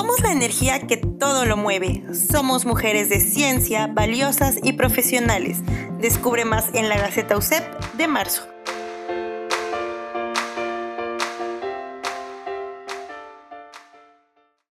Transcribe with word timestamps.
Somos 0.00 0.22
la 0.22 0.32
energía 0.32 0.86
que 0.86 0.96
todo 0.96 1.44
lo 1.44 1.58
mueve. 1.58 2.02
Somos 2.14 2.64
mujeres 2.64 3.10
de 3.10 3.20
ciencia, 3.20 3.86
valiosas 3.86 4.56
y 4.62 4.72
profesionales. 4.72 5.58
Descubre 6.00 6.46
más 6.46 6.70
en 6.72 6.88
la 6.88 6.96
Gaceta 6.96 7.36
USEP 7.36 7.62
de 7.98 8.08
marzo. 8.08 8.48